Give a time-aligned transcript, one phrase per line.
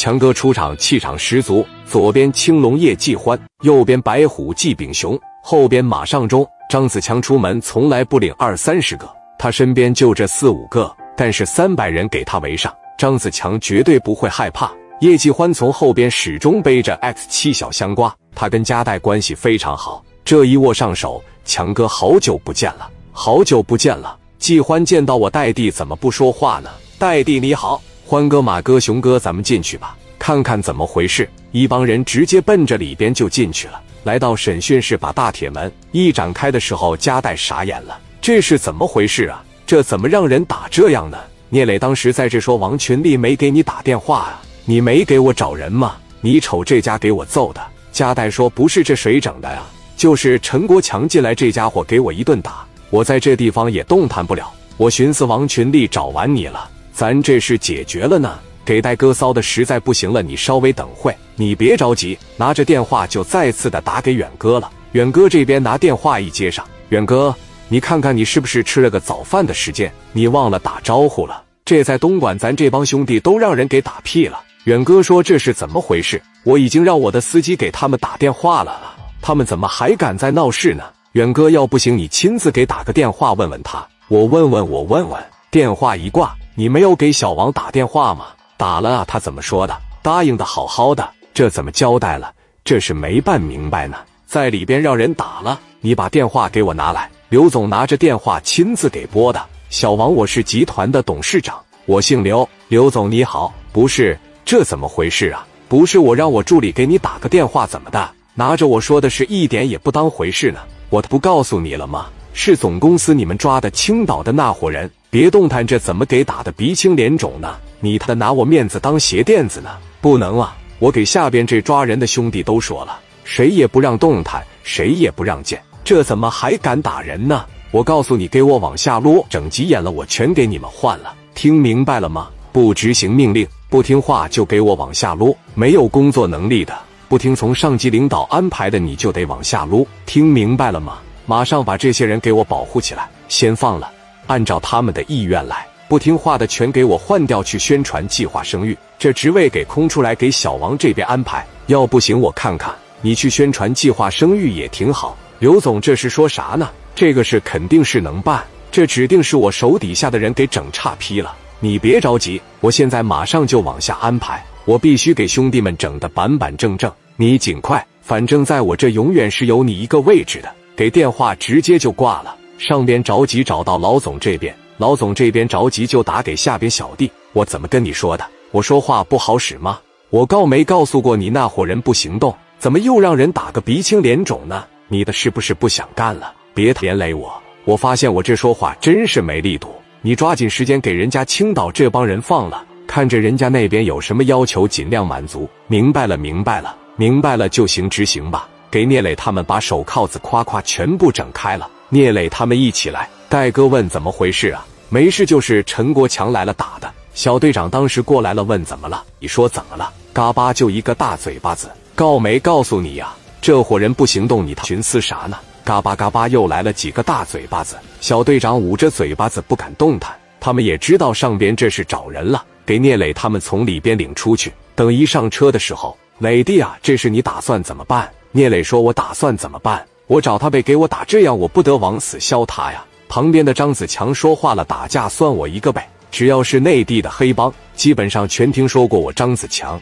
[0.00, 6.42] 强哥出场气场十足，左边青龙叶继欢，右边白虎季炳雄，后边马尚中。
[6.70, 9.06] 张子强出门从来不领二三十个，
[9.38, 14.72] 他身边就这四五个，但是三百人给他围上，张子强绝对不会害怕。
[15.02, 20.02] 叶继欢从后边始终背着 X 七小香瓜，他跟加代关系非常好。
[20.24, 24.16] 这一握上手，强哥好久不见了，好久不见了。
[24.38, 26.70] 季欢见到我代弟怎么不说话呢？
[26.98, 31.30] 代弟你好，欢哥、马哥、熊哥，咱们进去吧，看看怎么回事。
[31.52, 33.80] 一帮人直接奔着里边就进去了。
[34.02, 39.40] 来到审讯室，把大铁门一展开的时候，加代傻眼了，这是怎么回事啊？
[39.64, 41.16] 这怎么让人打这样呢？
[41.50, 44.42] 聂磊当时在这说：“王群力没给你打电话啊？
[44.64, 45.94] 你没给我找人吗？
[46.20, 49.62] 你瞅这家给我揍的。”加代说：“不是这谁整的呀？
[49.96, 54.50] 就是陈国强进来，这家伙给我一顿打，我在这地方也动弹不了。
[54.76, 56.68] 我寻思王群力找完你了，
[57.00, 64.70] 咱这事解决了呢。”给戴哥骚的实在不行了，你稍微等会，你别着急，拿着电话就再次的打给远哥了。
[64.92, 67.34] 远哥这边拿电话一接上，远哥，
[67.68, 71.42] 你看看你是不是吃了个早饭的时间，你忘了打招呼了？
[71.64, 74.38] 这在东莞，咱这帮兄弟都让人给打屁了。
[74.64, 76.20] 远哥说这是怎么回事？
[76.44, 78.78] 我已经让我的司机给他们打电话了，
[79.22, 80.84] 他们怎么还敢在闹事呢？
[81.12, 85.18] 远哥，要不行你亲自给打个电话问问他，我问问我问问。
[85.50, 88.26] 电话一挂，你没有给小王打电话吗？
[88.58, 89.74] 打了啊，他怎么说的？
[90.02, 92.34] 答应的好好的，这怎么交代了？
[92.64, 95.58] 这是没办明白呢，在里边让人打了。
[95.80, 97.10] 你把电话给我拿来。
[97.30, 99.42] 刘总拿着电话亲自给拨的。
[99.70, 102.46] 小王，我是集团的董事长，我姓刘。
[102.68, 105.46] 刘总你好，不是，这怎么回事啊？
[105.66, 108.10] 不是我让我助理给你打个电话，怎么的？
[108.34, 110.60] 拿着我说的是一点也不当回事呢。
[110.90, 112.08] 我不告诉你了吗？
[112.32, 117.56] 是总公司你们抓的青岛的那伙人，别动弹，这怎么给打的鼻青脸肿呢？
[117.80, 119.70] 你他拿我面子当鞋垫子呢？
[120.00, 120.56] 不能啊！
[120.78, 125.60] 我给下边这抓人的兄弟都说了，谁也不让动弹，谁也不让见。
[125.84, 127.44] 这怎么还敢打人呢？
[127.70, 131.14] 我告诉你，给我往下撸，整急眼了，我全给你们换了。
[131.34, 132.28] 听明白了吗？
[132.52, 135.36] 不执行命令，不听话就给我往下撸。
[135.54, 136.76] 没有工作能力的，
[137.08, 139.86] 不听从上级领导安排的，你就得往下撸。
[140.06, 140.98] 听明白了吗？
[141.30, 143.88] 马上把这些人给我保护起来，先放了，
[144.26, 145.64] 按照他们的意愿来。
[145.86, 148.76] 不听话的全给我换掉，去宣传计划生育。
[148.98, 151.46] 这职位给空出来，给小王这边安排。
[151.68, 155.16] 要不行，我看看你去宣传计划生育也挺好。
[155.38, 156.68] 刘总这是说啥呢？
[156.96, 158.42] 这个事肯定是能办，
[158.72, 161.36] 这指定是我手底下的人给整差批了。
[161.60, 164.44] 你别着急，我现在马上就往下安排。
[164.64, 166.92] 我必须给兄弟们整的板板正正。
[167.14, 170.52] 你尽快，反正在我这永远是有你一个位置的。
[170.80, 172.34] 给电话直接就挂了。
[172.56, 174.56] 上边着急找到老总这边。
[174.78, 177.12] 老总这边着急，就打给下边小弟。
[177.34, 178.26] 我怎么跟你说的？
[178.50, 179.78] 我说话不好使吗？
[180.08, 182.34] 我告没告诉过你那伙人不行动？
[182.58, 184.64] 怎么又让人打个鼻青脸肿呢？
[184.88, 186.32] 你的是不是不想干了？
[186.54, 187.30] 别连累我！
[187.66, 189.68] 我发现我这说话真是没力度。
[190.00, 195.46] 你抓紧时间给人家青岛这帮人放了，看着人家那边有什么要求，尽量满足。
[195.66, 198.48] 明白了，明白了，明白了就行，执行吧。
[198.70, 201.68] 给聂磊他们把手铐子夸夸全部整开了。
[201.88, 203.08] 聂磊他们一起来。
[203.28, 204.64] 戴哥问怎么回事啊？
[204.88, 206.92] 没事，就是陈国强来了打的。
[207.14, 209.04] 小队长当时过来了，问怎么了？
[209.18, 209.92] 你说怎么了？
[210.12, 213.12] 嘎巴就一个大嘴巴子，告没告诉你呀？
[213.40, 215.38] 这伙人不行动，你寻思啥呢？
[215.64, 217.76] 嘎巴嘎巴又来了几个大嘴巴子。
[218.00, 220.12] 小队长捂着嘴巴子不敢动弹。
[220.40, 224.52] 他们也知道上边这是找人了，给聂磊他们从里边领出去。
[224.74, 228.10] 等一上车的时候，磊弟啊，这是你打算怎么办？
[228.32, 229.84] 聂磊说：“我打算怎么办？
[230.06, 239.80] 我找他呗，给我打这样，我不得往死削他呀。”旁边的张子强说话了：“打架算我一个呗，只要是内地的黑帮，基本上全听说过我张子强。